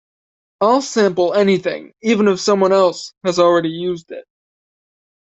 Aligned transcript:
I'll 0.61 0.81
sample 0.81 1.35
anything, 1.35 1.93
even 2.01 2.27
if 2.27 2.39
someone 2.39 2.71
else 2.73 3.13
has 3.23 3.37
already 3.37 3.69
used 3.69 4.09
it. 4.09 4.25